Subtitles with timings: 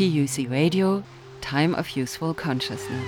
[0.00, 1.04] TUC Radio,
[1.42, 3.06] Time of Useful Consciousness.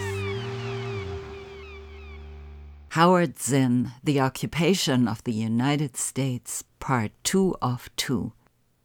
[2.91, 8.34] Howard Zinn, The Occupation of the United States, Part 2 of 2.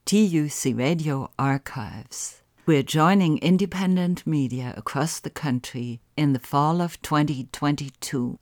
[0.06, 2.44] TUC Radio Archives.
[2.66, 8.40] We're joining independent media across the country in the fall of 2022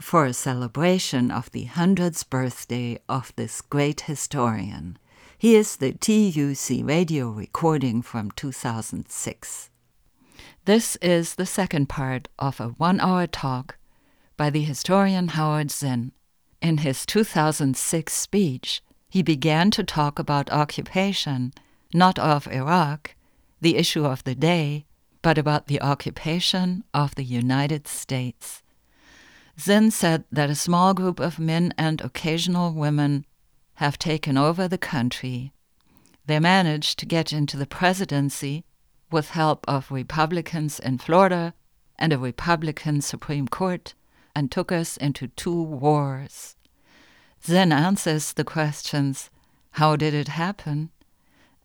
[0.00, 4.96] for a celebration of the 100th birthday of this great historian.
[5.40, 9.70] Here's the TUC radio recording from 2006.
[10.64, 13.78] This is the second part of a one hour talk
[14.36, 16.10] by the historian Howard Zinn.
[16.60, 21.52] In his 2006 speech, he began to talk about occupation,
[21.94, 23.14] not of Iraq,
[23.60, 24.86] the issue of the day,
[25.22, 28.64] but about the occupation of the United States.
[29.56, 33.24] Zinn said that a small group of men and occasional women
[33.78, 35.52] have taken over the country.
[36.26, 38.64] They managed to get into the presidency
[39.08, 41.54] with help of Republicans in Florida
[41.96, 43.94] and a Republican Supreme Court
[44.34, 46.56] and took us into two wars.
[47.46, 49.30] Zinn answers the questions
[49.70, 50.90] how did it happen?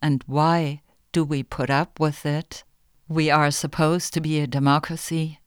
[0.00, 2.62] And why do we put up with it?
[3.08, 5.40] We are supposed to be a democracy.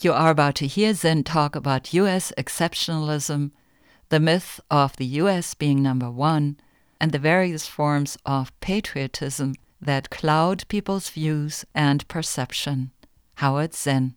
[0.00, 2.32] You are about to hear Zinn talk about U.S.
[2.38, 3.50] exceptionalism,
[4.10, 5.54] the myth of the U.S.
[5.54, 6.58] being number one,
[7.00, 12.90] and the various forms of patriotism that cloud people's views and perception.
[13.36, 14.16] Howard Zinn.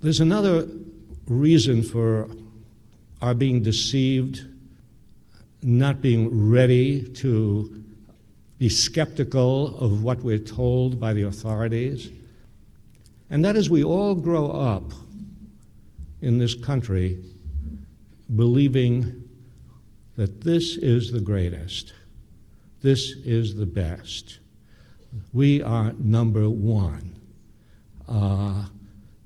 [0.00, 0.66] There's another
[1.26, 2.28] reason for
[3.22, 4.46] our being deceived,
[5.62, 7.84] not being ready to
[8.58, 12.10] be skeptical of what we're told by the authorities.
[13.30, 14.92] And that is, we all grow up
[16.22, 17.22] in this country
[18.36, 19.28] believing
[20.16, 21.92] that this is the greatest,
[22.82, 24.38] this is the best.
[25.32, 27.16] We are number one.
[28.08, 28.66] Uh,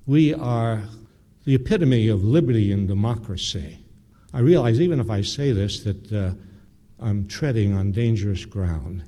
[0.06, 0.82] we are
[1.44, 3.78] the epitome of liberty and democracy.
[4.32, 6.32] I realize, even if I say this, that uh,
[7.00, 9.04] I'm treading on dangerous ground.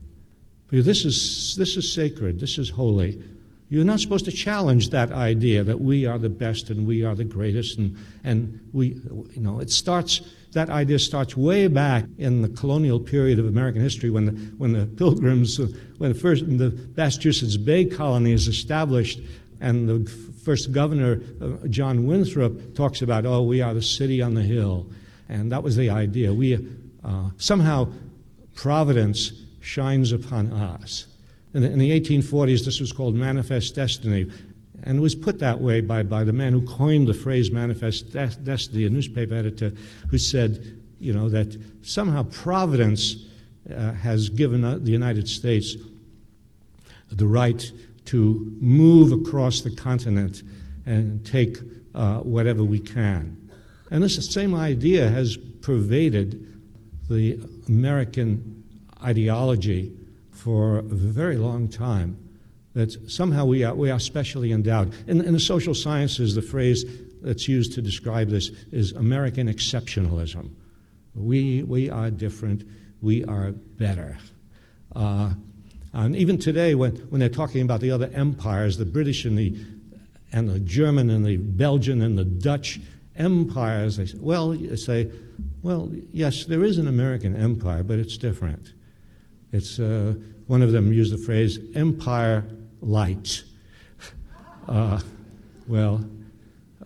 [0.70, 3.22] This is, this is sacred, this is holy.
[3.70, 7.14] You're not supposed to challenge that idea that we are the best and we are
[7.14, 9.00] the greatest, and, and we,
[9.30, 10.20] you know, it starts,
[10.52, 14.72] that idea starts way back in the colonial period of American history when the, when
[14.72, 15.60] the pilgrims,
[15.98, 19.20] when the first, the Massachusetts Bay Colony is established,
[19.60, 20.10] and the
[20.44, 24.90] first governor, uh, John Winthrop, talks about, oh, we are the city on the hill.
[25.28, 26.34] And that was the idea.
[26.34, 26.68] We,
[27.04, 27.92] uh, somehow,
[28.56, 31.06] providence shines upon us.
[31.54, 34.30] In the, in the 1840s, this was called manifest destiny.
[34.84, 38.12] And it was put that way by, by the man who coined the phrase manifest
[38.12, 39.72] de- destiny, a newspaper editor
[40.08, 43.16] who said, you know, that somehow providence
[43.74, 45.76] uh, has given uh, the United States
[47.10, 47.70] the right
[48.06, 50.42] to move across the continent
[50.86, 51.58] and take
[51.94, 53.36] uh, whatever we can.
[53.90, 56.46] And this same idea has pervaded
[57.08, 58.64] the American
[59.02, 59.92] ideology
[60.40, 62.16] for a very long time
[62.72, 64.94] that somehow we are, we are specially endowed.
[65.06, 66.84] In, in the social sciences, the phrase
[67.20, 70.50] that's used to describe this is American exceptionalism.
[71.14, 72.64] We, we are different,
[73.02, 74.16] we are better.
[74.96, 75.34] Uh,
[75.92, 79.54] and even today, when, when they're talking about the other empires, the British and the,
[80.32, 82.80] and the German and the Belgian and the Dutch
[83.14, 85.10] empires, they say, well, they say,
[85.62, 88.72] well, yes, there is an American empire, but it's different.
[89.52, 90.14] It's uh,
[90.46, 92.44] one of them used the phrase "empire
[92.80, 93.42] light."
[94.68, 95.00] Uh,
[95.66, 96.04] well,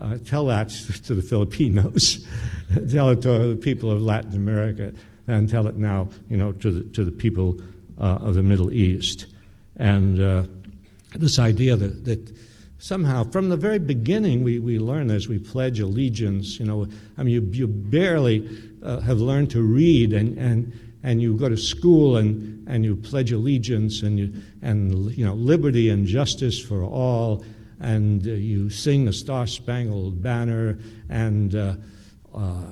[0.01, 2.25] uh, tell that to the Filipinos,
[2.91, 4.93] tell it to the people of Latin America,
[5.27, 7.59] and tell it now, you know, to the to the people
[7.99, 9.27] uh, of the Middle East.
[9.77, 10.43] And uh,
[11.15, 12.33] this idea that, that
[12.79, 16.59] somehow, from the very beginning, we, we learn as we pledge allegiance.
[16.59, 16.87] You know,
[17.17, 18.47] I mean, you, you barely
[18.83, 20.73] uh, have learned to read, and, and
[21.05, 25.35] and you go to school and, and you pledge allegiance and you and you know
[25.35, 27.45] liberty and justice for all
[27.79, 31.75] and uh, you sing the Star Spangled Banner and uh,
[32.33, 32.63] uh,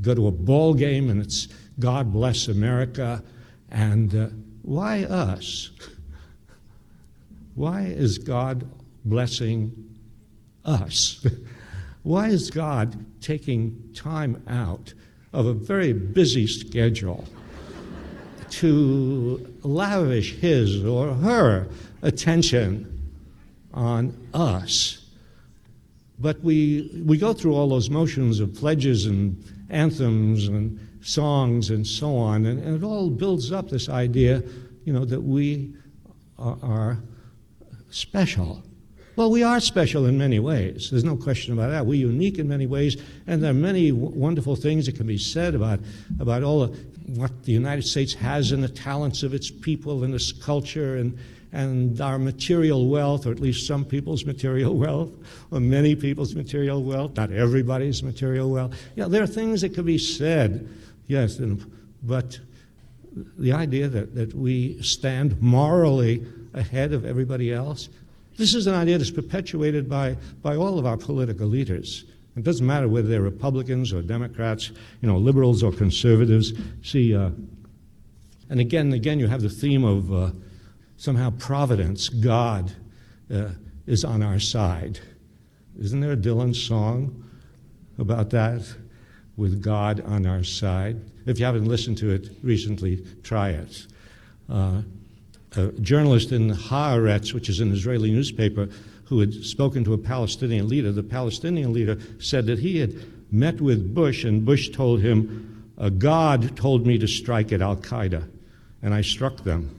[0.00, 1.46] go to a ball game and it's
[1.78, 3.22] God bless America
[3.70, 4.28] and uh,
[4.62, 5.72] why us?
[7.54, 8.66] Why is God
[9.04, 9.94] blessing
[10.64, 11.26] us?
[12.02, 14.94] why is God taking time out?
[15.34, 17.24] Of a very busy schedule
[18.50, 21.68] to lavish his or her
[22.02, 22.90] attention
[23.72, 25.04] on us.
[26.20, 31.84] But we, we go through all those motions of pledges and anthems and songs and
[31.84, 34.42] so on, and, and it all builds up this idea
[34.84, 35.74] you know, that we
[36.38, 36.98] are, are
[37.90, 38.62] special.
[39.16, 40.90] Well, we are special in many ways.
[40.90, 41.86] There's no question about that.
[41.86, 45.18] We're unique in many ways, and there are many w- wonderful things that can be
[45.18, 45.78] said about,
[46.18, 46.76] about all the,
[47.14, 51.16] what the United States has and the talents of its people and its culture and,
[51.52, 55.12] and our material wealth, or at least some people's material wealth,
[55.52, 58.74] or many people's material wealth, not everybody's material wealth.
[58.96, 60.68] Yeah, there are things that can be said,
[61.06, 61.64] yes, and,
[62.02, 62.40] but
[63.38, 67.88] the idea that, that we stand morally ahead of everybody else,
[68.36, 72.04] this is an idea that's perpetuated by, by all of our political leaders.
[72.36, 76.52] It doesn't matter whether they're Republicans or Democrats, you know, liberals or conservatives.
[76.82, 77.30] See, uh,
[78.50, 80.30] and again again, you have the theme of uh,
[80.96, 82.72] somehow providence, God,
[83.32, 83.50] uh,
[83.86, 84.98] is on our side.
[85.78, 87.24] Isn't there a Dylan song
[87.98, 88.62] about that?
[89.36, 91.00] With God on our side.
[91.26, 93.86] If you haven't listened to it recently, try it.
[95.56, 98.68] A journalist in Haaretz, which is an Israeli newspaper,
[99.04, 102.94] who had spoken to a Palestinian leader, the Palestinian leader said that he had
[103.30, 107.76] met with Bush, and Bush told him, "A God told me to strike at Al
[107.76, 108.24] Qaeda,
[108.82, 109.70] and I struck them.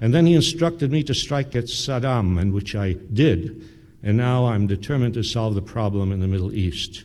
[0.00, 3.62] And then he instructed me to strike at Saddam, and which I did.
[4.02, 7.04] And now I'm determined to solve the problem in the Middle East.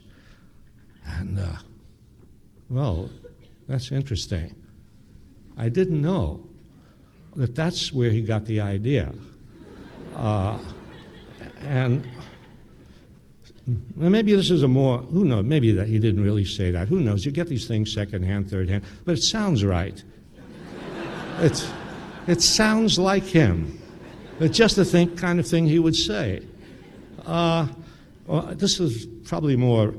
[1.06, 1.56] And, uh,
[2.70, 3.10] well,
[3.68, 4.54] that's interesting.
[5.58, 6.46] I didn't know
[7.36, 9.13] that that's where he got the idea.
[10.16, 10.60] Uh,
[11.62, 12.07] and
[13.95, 16.88] maybe this is a more, who knows, maybe that he didn't really say that.
[16.88, 17.25] Who knows?
[17.25, 20.04] You get these things secondhand, third hand, but it sounds right.
[21.39, 21.69] It's,
[22.28, 23.80] it sounds like him.
[24.39, 26.45] It's just the thing, kind of thing he would say.
[27.25, 27.68] Uh,
[28.25, 29.94] well, this is probably more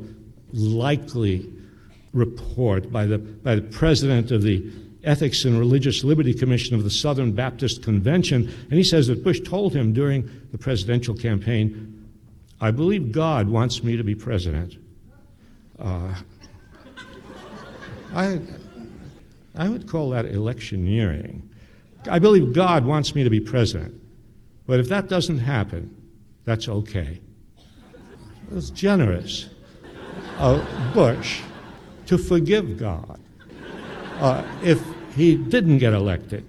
[0.53, 1.51] likely
[2.13, 4.71] report by the, by the president of the
[5.05, 9.41] Ethics and Religious Liberty Commission of the Southern Baptist Convention, and he says that Bush
[9.41, 12.09] told him during the presidential campaign,
[12.61, 14.77] I believe God wants me to be president.
[15.79, 16.15] Uh,
[18.15, 18.41] I,
[19.57, 21.49] I would call that electioneering.
[22.09, 24.01] I believe God wants me to be president.
[24.67, 25.95] But if that doesn't happen,
[26.45, 27.21] that's okay.
[28.55, 29.49] It's generous
[30.39, 30.65] of
[30.95, 31.41] Bush
[32.07, 33.19] to forgive God
[34.23, 34.81] uh, if
[35.15, 36.45] he didn't get elected,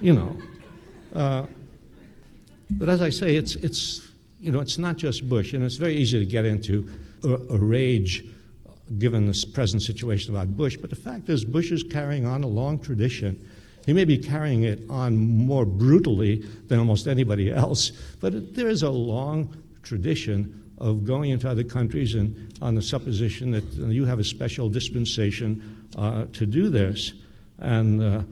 [0.00, 0.36] you know.
[1.14, 1.46] Uh,
[2.70, 4.08] but as I say, it's, it's,
[4.40, 6.88] you know, it's not just Bush, and it's very easy to get into
[7.22, 8.24] a, a rage
[8.98, 10.76] given this present situation about Bush.
[10.76, 13.48] But the fact is, Bush is carrying on a long tradition.
[13.86, 16.36] He may be carrying it on more brutally
[16.68, 21.64] than almost anybody else, but it, there is a long tradition of going into other
[21.64, 27.12] countries and on the supposition that you have a special dispensation uh, to do this.
[27.58, 28.22] And, uh,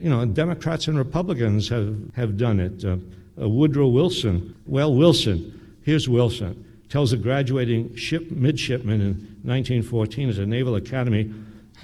[0.00, 2.84] you know, Democrats and Republicans have, have done it.
[2.84, 2.96] Uh,
[3.40, 10.36] uh, Woodrow Wilson, well, Wilson, here's Wilson, tells a graduating ship midshipman in 1914 at
[10.36, 11.32] the Naval Academy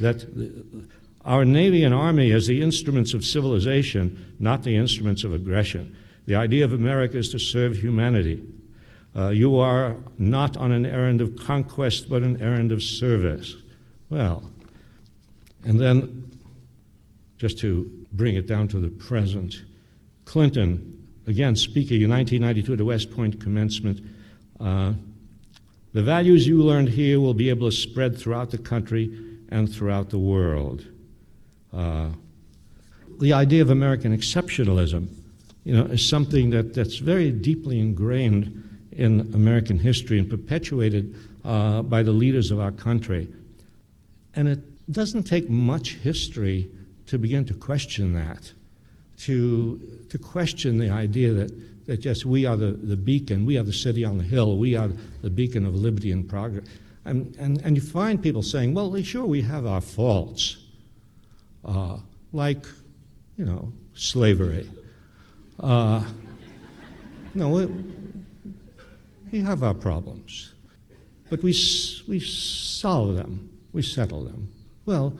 [0.00, 0.26] that
[1.24, 5.96] our Navy and Army as the instruments of civilization, not the instruments of aggression.
[6.26, 8.42] The idea of America is to serve humanity.
[9.16, 13.54] Uh, you are not on an errand of conquest, but an errand of service.
[14.10, 14.42] Well,
[15.64, 16.23] and then,
[17.44, 19.64] just to bring it down to the present,
[20.24, 24.00] Clinton, again speaking in 1992 at the West Point commencement,
[24.60, 24.94] uh,
[25.92, 29.14] the values you learned here will be able to spread throughout the country
[29.50, 30.86] and throughout the world.
[31.70, 32.08] Uh,
[33.20, 35.08] the idea of American exceptionalism,
[35.64, 41.82] you know, is something that, that's very deeply ingrained in American history and perpetuated uh,
[41.82, 43.28] by the leaders of our country.
[44.34, 46.70] And it doesn't take much history
[47.06, 48.52] to begin to question that,
[49.18, 49.80] to,
[50.10, 53.72] to question the idea that, that yes, we are the, the beacon, we are the
[53.72, 54.90] city on the hill, we are
[55.22, 56.64] the beacon of liberty and progress.
[57.04, 60.56] And, and, and you find people saying, well, sure, we have our faults,
[61.64, 61.98] uh,
[62.32, 62.64] like,
[63.36, 64.68] you know, slavery.
[65.60, 66.02] Uh,
[67.34, 67.66] no, we,
[69.30, 70.54] we have our problems,
[71.28, 71.54] but we,
[72.08, 74.48] we solve them, we settle them.
[74.86, 75.14] Well,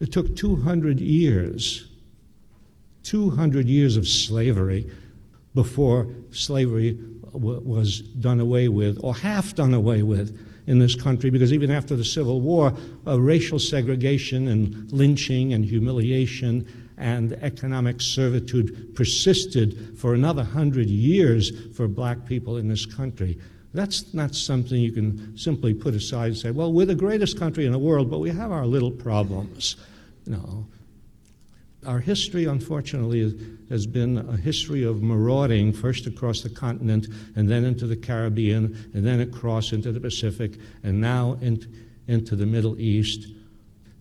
[0.00, 1.86] it took 200 years,
[3.02, 4.90] 200 years of slavery
[5.54, 6.98] before slavery
[7.32, 11.70] w- was done away with, or half done away with in this country, because even
[11.70, 12.72] after the Civil War,
[13.06, 16.66] uh, racial segregation and lynching and humiliation
[16.96, 23.38] and economic servitude persisted for another hundred years for black people in this country.
[23.72, 27.66] That's not something you can simply put aside and say, well, we're the greatest country
[27.66, 29.76] in the world, but we have our little problems.
[30.30, 30.66] No.
[31.86, 37.64] our history, unfortunately, has been a history of marauding, first across the continent, and then
[37.64, 41.66] into the Caribbean, and then across into the Pacific, and now in,
[42.06, 43.28] into the Middle East.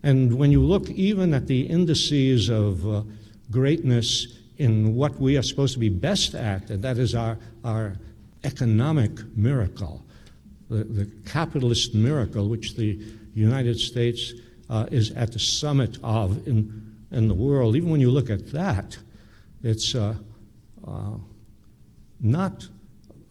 [0.03, 3.03] And when you look even at the indices of uh,
[3.49, 7.95] greatness in what we are supposed to be best at, and that is our, our
[8.43, 10.03] economic miracle,
[10.69, 12.99] the, the capitalist miracle, which the
[13.33, 14.33] United States
[14.69, 18.51] uh, is at the summit of in in the world, even when you look at
[18.51, 18.97] that,
[19.63, 20.13] it's uh,
[20.87, 21.11] uh,
[22.19, 22.67] not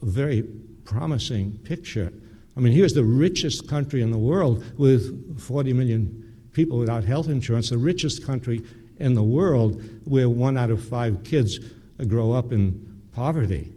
[0.03, 0.43] a very
[0.85, 2.13] promising picture.
[2.57, 7.29] I mean, here's the richest country in the world with 40 million people without health
[7.29, 8.65] insurance, the richest country
[8.99, 11.61] in the world where one out of five kids
[12.09, 13.73] grow up in poverty,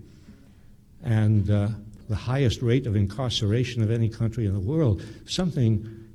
[1.04, 1.68] and uh,
[2.10, 5.04] the highest rate of incarceration of any country in the world.
[5.26, 6.08] Something,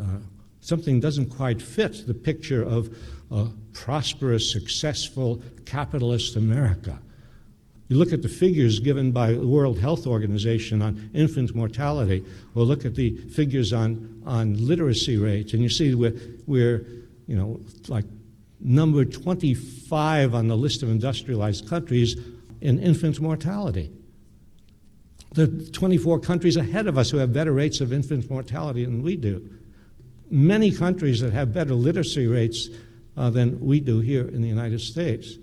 [0.00, 0.18] uh,
[0.64, 2.96] something doesn't quite fit the picture of
[3.30, 6.98] a prosperous, successful, capitalist America.
[7.88, 12.62] You look at the figures given by the World Health Organization on infant mortality, or
[12.62, 16.86] look at the figures on, on literacy rates, and you see we're, we're,
[17.26, 18.06] you know, like
[18.58, 22.16] number 25 on the list of industrialized countries
[22.62, 23.90] in infant mortality.
[25.34, 29.02] There are 24 countries ahead of us who have better rates of infant mortality than
[29.02, 29.46] we do.
[30.30, 32.68] Many countries that have better literacy rates
[33.16, 35.36] uh, than we do here in the United States.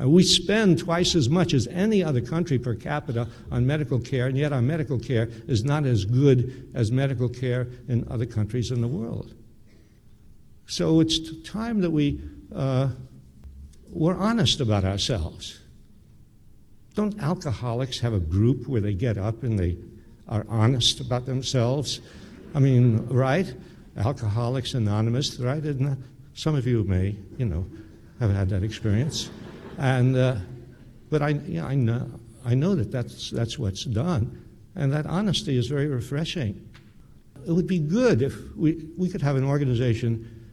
[0.00, 4.26] Uh, we spend twice as much as any other country per capita on medical care,
[4.26, 8.70] and yet our medical care is not as good as medical care in other countries
[8.70, 9.34] in the world.
[10.66, 12.20] So it's time that we
[12.54, 12.88] uh,
[13.90, 15.60] were honest about ourselves.
[16.94, 19.76] Don't alcoholics have a group where they get up and they
[20.28, 22.00] are honest about themselves?
[22.54, 23.52] I mean, right?
[23.96, 25.62] Alcoholics Anonymous, right?
[25.62, 25.96] That,
[26.34, 27.66] some of you may, you know,
[28.20, 29.30] have had that experience.
[29.78, 30.36] And, uh,
[31.10, 32.08] but I, know, I, know,
[32.44, 34.42] I know that that's, that's what's done.
[34.74, 36.68] And that honesty is very refreshing.
[37.46, 40.50] It would be good if we, we could have an organization,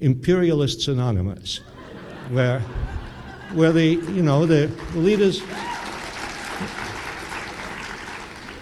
[0.00, 1.60] Imperialists Anonymous,
[2.30, 2.60] where,
[3.54, 5.42] where the, you know, the, the leaders,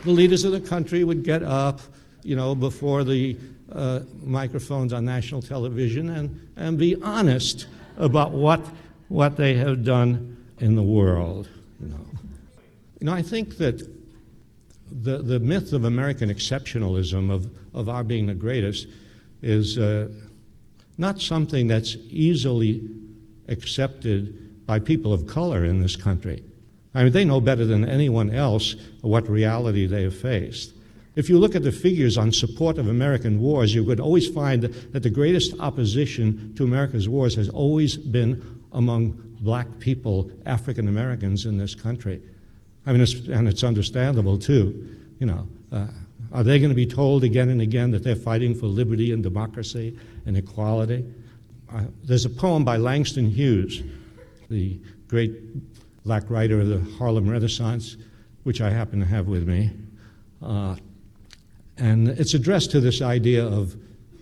[0.05, 1.81] the leaders of the country would get up,
[2.27, 3.37] you know, before the
[3.71, 7.69] uh, microphones on national television and, and be honest
[7.99, 8.61] about what,
[9.09, 11.49] what they have done in the world.
[11.81, 12.07] You know,
[13.01, 13.89] you know I think that
[14.91, 18.89] the, the myth of American exceptionalism, of, of our being the greatest,
[19.41, 20.09] is uh,
[20.99, 22.89] not something that's easily
[23.49, 26.43] accepted by people of color in this country.
[26.93, 30.73] I mean, they know better than anyone else what reality they have faced.
[31.17, 34.63] If you look at the figures on support of American wars, you would always find
[34.63, 41.47] that the greatest opposition to America's wars has always been among black people, African Americans
[41.47, 42.21] in this country.
[42.85, 44.97] I mean, it's, and it's understandable too.
[45.19, 45.87] You know, uh,
[46.33, 49.23] are they going to be told again and again that they're fighting for liberty and
[49.23, 51.03] democracy and equality?
[51.73, 53.83] Uh, there's a poem by Langston Hughes,
[54.51, 55.33] the great
[56.05, 57.97] black writer of the Harlem Renaissance,
[58.43, 59.71] which I happen to have with me.
[60.43, 60.77] Uh,
[61.79, 63.77] and it's addressed to this idea of,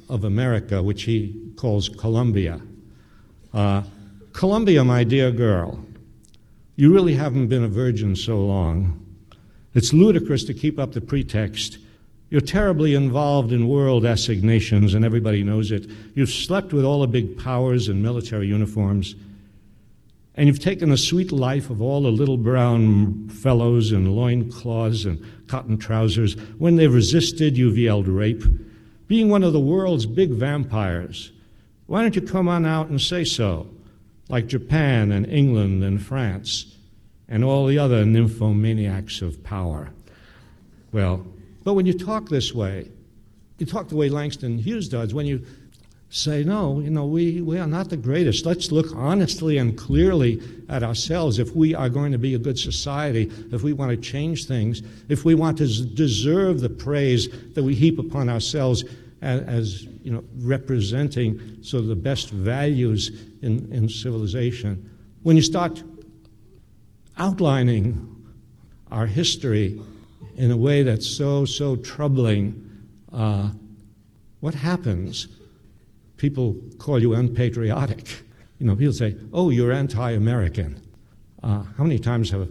[0.09, 2.61] of America, which he calls Columbia.
[3.53, 3.83] Uh,
[4.33, 5.85] Columbia, my dear girl,
[6.77, 9.01] you really haven't been a virgin so long.
[9.75, 11.79] It's ludicrous to keep up the pretext.
[12.31, 15.89] You're terribly involved in world assignations, and everybody knows it.
[16.15, 19.15] You've slept with all the big powers in military uniforms.
[20.37, 25.05] And you've taken the sweet life of all the little brown fellows in loin cloths
[25.05, 26.35] and cotton trousers.
[26.59, 28.43] When they've resisted, you've yelled rape.
[29.07, 31.31] Being one of the world's big vampires,
[31.87, 33.69] why don't you come on out and say so,
[34.29, 36.75] like Japan and England and France
[37.29, 39.91] and all the other nymphomaniacs of power?
[40.91, 41.25] Well,
[41.63, 42.91] but when you talk this way,
[43.59, 45.45] you talk the way Langston Hughes does, when you
[46.15, 48.47] say, no, you know, we, we are not the greatest.
[48.47, 52.57] Let's look honestly and clearly at ourselves if we are going to be a good
[52.57, 57.65] society, if we want to change things, if we want to deserve the praise that
[57.65, 58.85] we heap upon ourselves
[59.23, 63.11] as, as you know, representing sort of the best values
[63.43, 64.89] in, in civilization.
[65.25, 65.83] When you start
[67.19, 68.25] outlining
[68.93, 69.83] our history
[70.37, 72.71] in a way that's so, so troubling,
[73.13, 73.51] uh,
[74.39, 75.27] what happens?
[76.17, 78.09] People call you unpatriotic.
[78.61, 80.81] You know, people say, oh, you're anti American.
[81.43, 82.49] Uh, how many times have,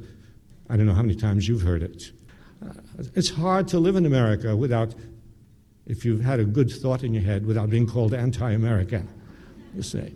[0.70, 2.12] I don't know how many times you've heard it.
[2.62, 2.74] Uh,
[3.16, 4.94] it's hard to live in America without,
[5.88, 9.08] if you've had a good thought in your head, without being called anti American,
[9.74, 10.14] you say.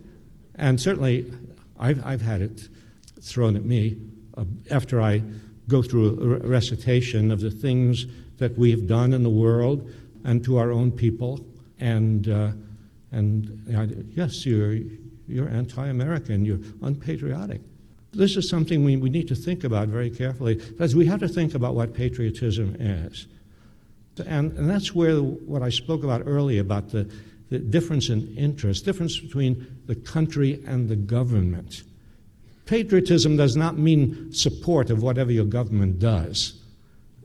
[0.56, 1.32] And certainly,
[1.80, 2.68] I've, I've had it
[3.22, 3.96] thrown at me
[4.36, 5.22] uh, after I
[5.68, 9.90] go through a recitation of the things that we have done in the world
[10.22, 11.44] and to our own people.
[11.80, 12.52] And, uh,
[13.12, 14.74] and uh, yes, you're,
[15.26, 17.60] you're anti American, you're unpatriotic.
[18.12, 21.28] This is something we, we need to think about very carefully because we have to
[21.28, 23.26] think about what patriotism is.
[24.26, 27.10] And, and that's where what I spoke about earlier about the,
[27.50, 31.82] the difference in interest, difference between the country and the government.
[32.66, 36.60] Patriotism does not mean support of whatever your government does.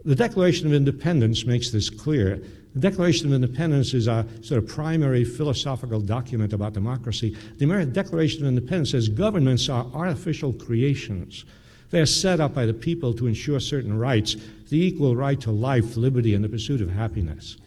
[0.06, 2.42] The Declaration of Independence makes this clear.
[2.74, 7.38] The Declaration of Independence is our sort of primary philosophical document about democracy.
[7.58, 11.46] The American Declaration of Independence says governments are artificial creations.
[11.92, 14.36] They are set up by the people to ensure certain rights,
[14.70, 17.58] the equal right to life, liberty, and the pursuit of happiness.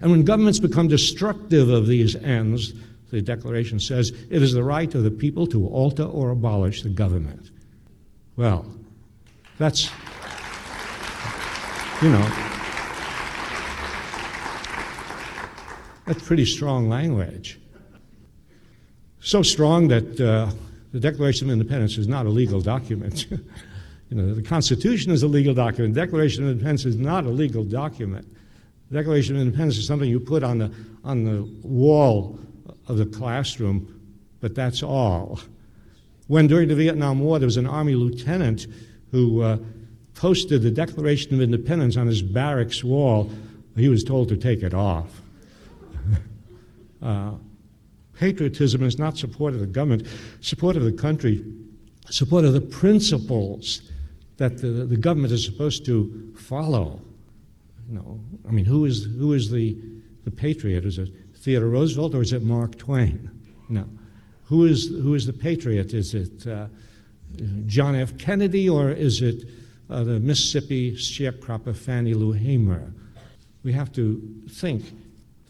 [0.00, 2.74] And when governments become destructive of these ends,
[3.10, 6.90] the Declaration says it is the right of the people to alter or abolish the
[6.90, 7.50] government.
[8.36, 8.66] Well,
[9.58, 9.90] that's,
[12.02, 12.45] you know,
[16.06, 17.58] that's pretty strong language.
[19.20, 20.50] So strong that uh,
[20.92, 23.26] the Declaration of Independence is not a legal document.
[23.30, 23.40] you
[24.16, 25.94] know, the Constitution is a legal document.
[25.94, 28.26] The Declaration of Independence is not a legal document.
[28.90, 30.72] The Declaration of Independence is something you put on the,
[31.02, 32.38] on the wall
[32.86, 34.00] of the classroom,
[34.40, 35.40] but that's all.
[36.28, 38.68] When during the Vietnam War there was an Army lieutenant
[39.10, 39.58] who uh,
[40.14, 43.30] posted the Declaration of Independence on his barracks wall,
[43.76, 45.20] he was told to take it off.
[47.02, 47.32] Uh,
[48.14, 50.06] patriotism is not support of the government,
[50.40, 51.44] support of the country,
[52.10, 53.92] support of the principles
[54.36, 57.00] that the, the government is supposed to follow.
[57.88, 59.78] Know, I mean, who is, who is the,
[60.24, 60.84] the patriot?
[60.84, 63.30] Is it Theodore Roosevelt or is it Mark Twain?
[63.68, 63.88] No.
[64.44, 65.94] Who is, who is the patriot?
[65.94, 66.66] Is it uh,
[67.66, 68.16] John F.
[68.18, 69.44] Kennedy or is it
[69.88, 72.92] uh, the Mississippi sharecropper Fannie Lou Hamer?
[73.62, 74.84] We have to think,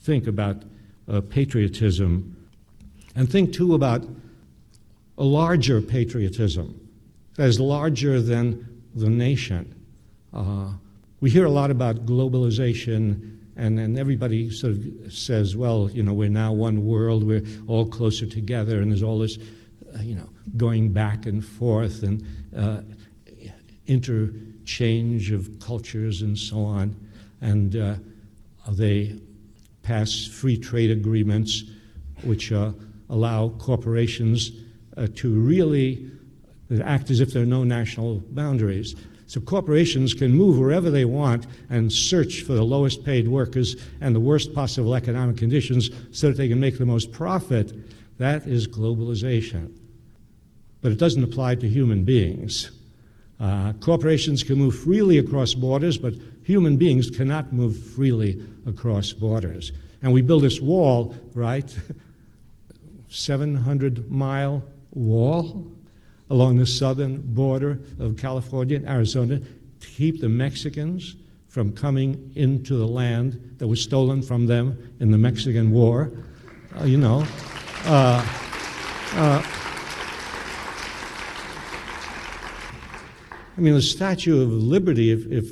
[0.01, 0.63] think about
[1.09, 2.37] uh, patriotism
[3.15, 4.05] and think too about
[5.19, 6.81] a larger patriotism
[7.37, 9.75] that is larger than the nation.
[10.33, 10.73] Uh,
[11.21, 16.13] we hear a lot about globalization and then everybody sort of says, well, you know,
[16.13, 19.39] we're now one world, we're all closer together, and there's all this,
[19.95, 22.23] uh, you know, going back and forth and
[22.55, 22.83] uh,
[23.87, 26.95] interchange of cultures and so on.
[27.41, 27.95] And uh,
[28.69, 29.19] they
[29.87, 31.63] pass free trade agreements
[32.25, 32.73] which uh,
[33.09, 34.51] allow corporations
[34.97, 36.11] uh, to really
[36.83, 38.97] act as if there are no national boundaries.
[39.29, 44.15] So corporations can move wherever they want and search for the lowest paid workers and
[44.15, 47.73] the worst possible economic conditions so that they can make the most profit.
[48.19, 49.73] That is globalization.
[50.81, 52.73] But it doesn't apply to human beings.
[53.39, 59.73] Uh, corporations can move freely across borders, but human beings cannot move freely across borders.
[60.03, 61.77] And we build this wall, right?
[63.09, 65.67] 700 mile wall
[66.31, 71.17] along the southern border of California and Arizona to keep the Mexicans
[71.49, 76.11] from coming into the land that was stolen from them in the Mexican War.
[76.79, 77.25] Uh, you know.
[77.85, 78.27] Uh,
[83.57, 85.51] I mean, the Statue of Liberty, if, if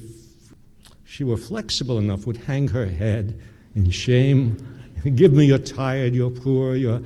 [1.04, 3.40] she were flexible enough, would hang her head
[3.74, 4.58] in shame.
[5.14, 7.00] Give me your tired, your poor, your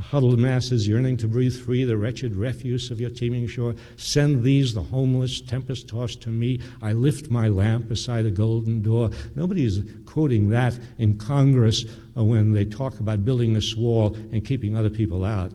[0.00, 3.74] huddled masses yearning to breathe free the wretched refuse of your teeming shore.
[3.96, 6.60] Send these, the homeless, tempest tossed to me.
[6.80, 9.10] I lift my lamp beside a golden door.
[9.34, 14.44] Nobody is quoting that in Congress uh, when they talk about building this wall and
[14.44, 15.50] keeping other people out.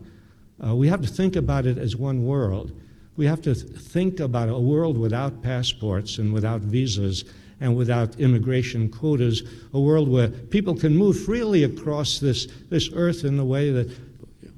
[0.62, 2.72] Uh, we have to think about it as one world.
[3.16, 7.24] We have to think about a world without passports and without visas
[7.60, 13.24] and without immigration quotas, a world where people can move freely across this, this earth
[13.24, 13.88] in the way that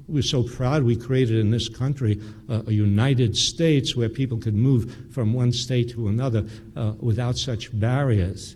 [0.07, 4.53] we're so proud we created in this country uh, a United States where people could
[4.53, 8.55] move from one state to another uh, without such barriers.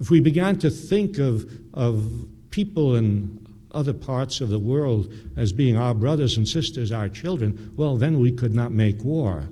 [0.00, 3.45] If we began to think of, of people in
[3.76, 8.18] other parts of the world as being our brothers and sisters, our children, well, then
[8.18, 9.48] we could not make war.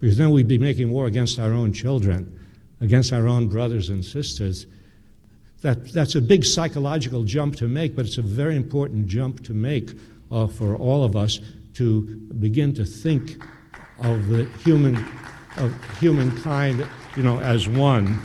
[0.00, 2.38] Because then we'd be making war against our own children,
[2.80, 4.66] against our own brothers and sisters.
[5.62, 9.54] That, that's a big psychological jump to make, but it's a very important jump to
[9.54, 9.92] make
[10.30, 11.40] uh, for all of us
[11.74, 12.02] to
[12.40, 13.42] begin to think
[14.02, 14.96] of the human,
[15.56, 18.20] of humankind, you know, as one.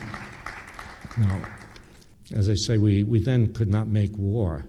[1.18, 1.42] Now,
[2.36, 4.66] as I say, we, we then could not make war.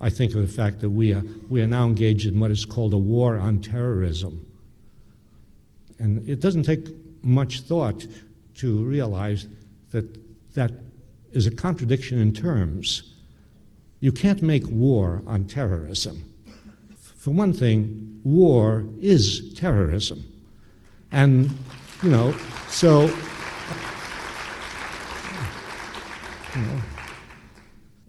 [0.00, 2.64] I think of the fact that we are, we are now engaged in what is
[2.64, 4.44] called a war on terrorism.
[5.98, 6.86] And it doesn't take
[7.22, 8.06] much thought
[8.56, 9.46] to realize
[9.92, 10.04] that
[10.54, 10.72] that
[11.32, 13.14] is a contradiction in terms.
[14.00, 16.22] You can't make war on terrorism.
[16.96, 20.24] For one thing, war is terrorism.
[21.10, 21.50] And,
[22.02, 22.34] you know,
[22.68, 23.02] so,
[26.54, 26.80] you know,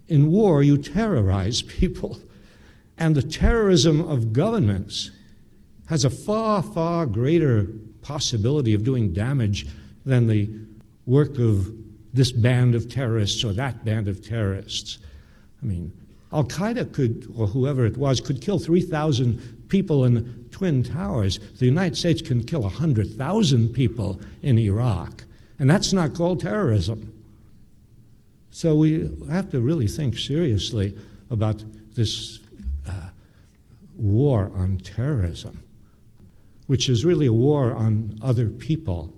[0.08, 2.18] in war, you terrorize people.
[2.96, 5.12] And the terrorism of governments
[5.86, 7.68] has a far, far greater
[8.02, 9.66] possibility of doing damage
[10.04, 10.50] than the
[11.06, 11.72] work of
[12.12, 14.98] this band of terrorists or that band of terrorists.
[15.62, 15.92] I mean,
[16.32, 21.38] Al Qaeda could, or whoever it was, could kill 3,000 people in Twin Towers.
[21.58, 25.24] The United States can kill 100,000 people in Iraq.
[25.58, 27.12] And that's not called terrorism.
[28.58, 30.98] So we have to really think seriously
[31.30, 31.62] about
[31.94, 32.40] this
[32.88, 33.10] uh,
[33.96, 35.62] war on terrorism,
[36.66, 39.14] which is really a war on other people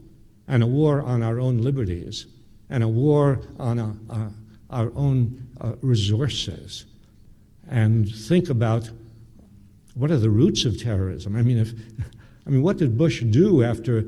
[0.47, 2.27] and a war on our own liberties
[2.69, 4.29] and a war on a, uh, a, uh,
[4.69, 6.85] our own uh, resources.
[7.67, 8.91] And think about
[9.95, 11.35] what are the roots of terrorism?
[11.35, 11.73] I mean, if,
[12.47, 14.05] I mean, what did Bush do after?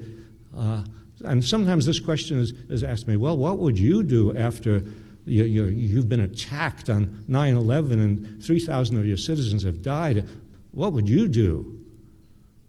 [0.54, 0.84] Uh,
[1.24, 4.84] and sometimes this question is, is asked me, well, what would you do after
[5.24, 10.28] you, have been attacked on 9 11 and 3,000 of your citizens have died.
[10.72, 11.78] What would you do?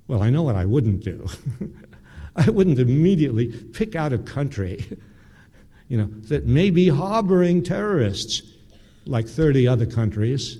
[0.08, 1.28] Well, I know what I wouldn't do.
[2.36, 4.86] I wouldn't immediately pick out a country
[5.94, 8.42] you know, that may be harboring terrorists,
[9.06, 10.58] like 30 other countries,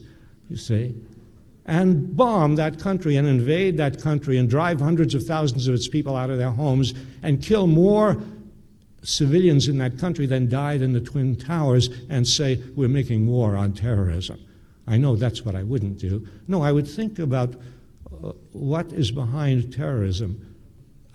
[0.48, 0.94] you see,
[1.66, 5.88] and bomb that country and invade that country and drive hundreds of thousands of its
[5.88, 8.22] people out of their homes and kill more
[9.04, 13.56] civilians in that country then died in the Twin Towers and say, we're making war
[13.56, 14.40] on terrorism.
[14.88, 16.28] I know that's what I wouldn't do.
[16.48, 17.56] No, I would think about
[18.24, 20.56] uh, what is behind terrorism.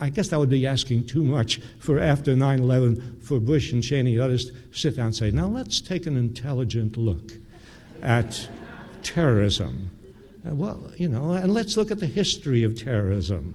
[0.01, 3.83] I guess that would be asking too much for after 9 11 for Bush and
[3.83, 7.33] Cheney and others to sit down and say, now let's take an intelligent look
[8.03, 8.49] at
[9.03, 9.91] terrorism.
[10.49, 13.55] Uh, well, you know, and let's look at the history of terrorism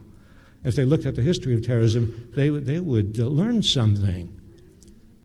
[0.63, 4.39] if they looked at the history of terrorism, they would, they would uh, learn something.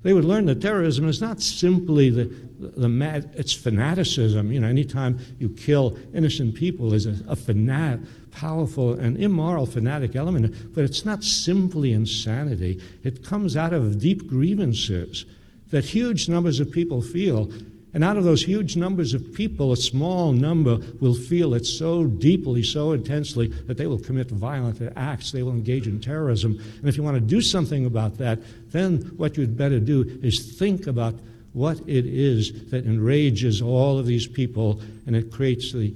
[0.02, 2.24] They would learn that terrorism is not simply the,
[2.58, 4.52] the mad, it's fanaticism.
[4.52, 10.14] You know, anytime you kill innocent people is a, a fanat, powerful and immoral fanatic
[10.14, 12.80] element, but it's not simply insanity.
[13.02, 15.24] It comes out of deep grievances
[15.70, 17.50] that huge numbers of people feel
[17.94, 22.04] and out of those huge numbers of people, a small number will feel it so
[22.04, 25.32] deeply, so intensely, that they will commit violent acts.
[25.32, 26.60] They will engage in terrorism.
[26.78, 28.40] And if you want to do something about that,
[28.72, 31.14] then what you'd better do is think about
[31.54, 35.94] what it is that enrages all of these people and it creates the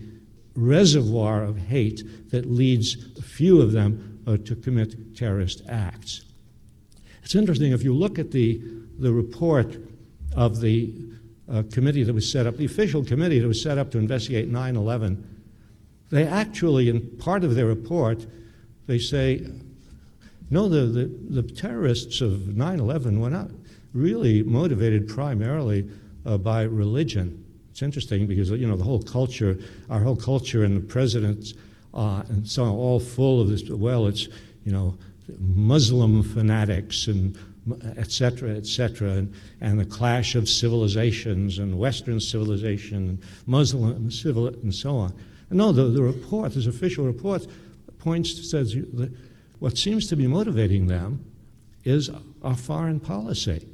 [0.56, 6.24] reservoir of hate that leads a few of them uh, to commit terrorist acts.
[7.22, 8.60] It's interesting if you look at the,
[8.98, 9.76] the report
[10.34, 10.92] of the
[11.50, 14.48] uh, committee that was set up, the official committee that was set up to investigate
[14.48, 15.40] 9 11,
[16.10, 18.26] they actually, in part of their report,
[18.86, 19.46] they say,
[20.50, 23.48] no, the, the, the terrorists of 9 11 were not
[23.94, 25.88] really motivated primarily
[26.26, 27.44] uh, by religion.
[27.70, 31.54] It's interesting because, you know, the whole culture, our whole culture and the presidents
[31.94, 34.28] uh, and so on, all full of this, well, it's,
[34.64, 34.96] you know,
[35.38, 37.36] Muslim fanatics and
[37.96, 44.74] etc., etc., and, and the clash of civilizations and Western civilization and Muslim civil and
[44.74, 45.14] so on.
[45.50, 47.46] No, the, the report, this official report,
[47.98, 49.12] points to says that
[49.58, 51.24] what seems to be motivating them
[51.84, 52.10] is
[52.42, 53.66] our foreign policy.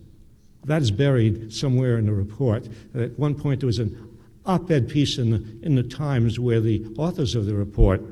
[0.65, 2.69] That is buried somewhere in the report.
[2.95, 6.85] At one point, there was an op-ed piece in the, in the Times where the
[6.99, 8.03] authors of the report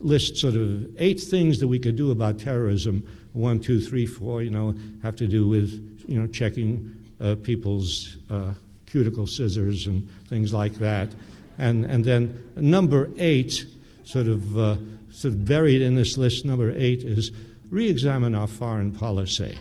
[0.00, 4.42] list sort of eight things that we could do about terrorism one, two, three, four,
[4.42, 8.54] you know, have to do with, you know, checking uh, people's uh,
[8.86, 11.10] cuticle scissors and things like that.
[11.58, 13.66] And, and then number eight,
[14.04, 14.76] sort of, uh,
[15.10, 17.32] sort of buried in this list, number eight is
[17.70, 19.58] re-examine our foreign policy,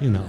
[0.00, 0.26] you know.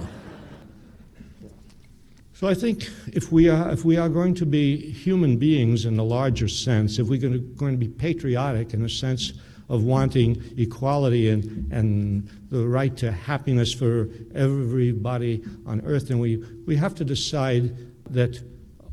[2.32, 5.96] So I think if we are, if we are going to be human beings in
[5.98, 9.34] the larger sense, if we're going to, going to be patriotic in the sense
[9.70, 16.10] of wanting equality and, and the right to happiness for everybody on earth.
[16.10, 17.76] And we, we have to decide
[18.12, 18.42] that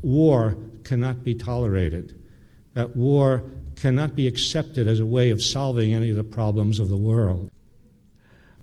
[0.02, 2.18] war cannot be tolerated,
[2.74, 3.42] that war
[3.74, 7.50] cannot be accepted as a way of solving any of the problems of the world.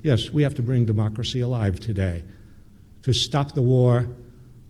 [0.02, 2.24] Yes, we have to bring democracy alive today
[3.04, 4.08] to stop the war,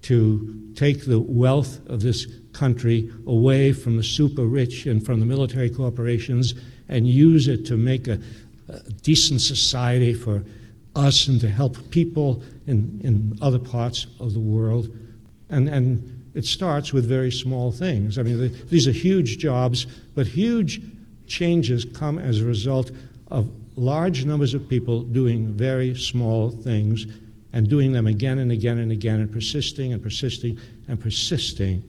[0.01, 5.25] to take the wealth of this country away from the super rich and from the
[5.25, 6.55] military corporations
[6.89, 8.19] and use it to make a,
[8.69, 10.43] a decent society for
[10.95, 14.89] us and to help people in, in other parts of the world.
[15.50, 18.17] And, and it starts with very small things.
[18.17, 20.82] I mean, the, these are huge jobs, but huge
[21.28, 22.91] changes come as a result
[23.30, 27.08] of large numbers of people doing very small things
[27.54, 31.84] and doing them again and again and again and persisting and persisting and persisting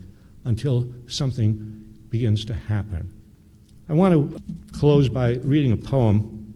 [0.44, 1.54] until something
[2.08, 3.12] begins to happen.
[3.88, 4.42] I want to
[4.76, 6.54] close by reading a poem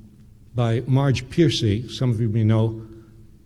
[0.56, 1.88] by Marge Piercy.
[1.88, 2.84] Some of you may know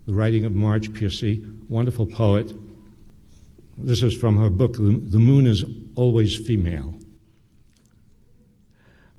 [0.07, 2.51] the writing of Marge Piercy, wonderful poet.
[3.77, 6.95] This is from her book, The Moon is Always Female.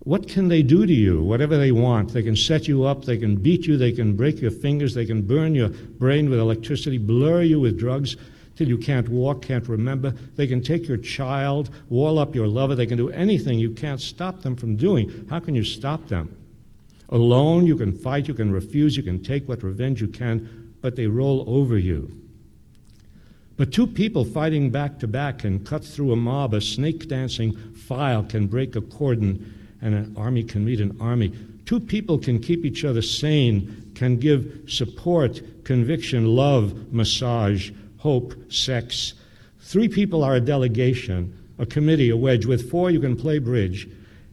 [0.01, 1.23] What can they do to you?
[1.23, 2.13] Whatever they want.
[2.13, 5.07] They can set you up, they can beat you, they can break your fingers, they
[5.07, 8.17] can burn your brain with electricity, blur you with drugs
[8.57, 10.11] till you can't walk, can't remember.
[10.35, 14.01] They can take your child, wall up your lover, they can do anything you can't
[14.01, 15.27] stop them from doing.
[15.31, 16.37] How can you stop them?
[17.11, 20.97] Alone, you can fight, you can refuse, you can take what revenge you can, but
[20.97, 22.11] they roll over you.
[23.57, 26.53] But two people fighting back to back can cut through a mob.
[26.53, 31.33] A snake dancing file can break a cordon, and an army can meet an army.
[31.65, 39.15] Two people can keep each other sane, can give support, conviction, love, massage, hope, sex.
[39.61, 42.47] Three people are a delegation, a committee, a wedge.
[42.47, 43.89] With four, you can play bridge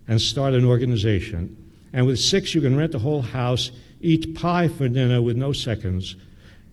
[0.08, 1.58] and start an organization.
[1.94, 3.72] And with six, you can rent the whole house,
[4.02, 6.16] eat pie for dinner with no seconds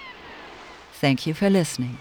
[0.94, 1.98] Thank you for listening.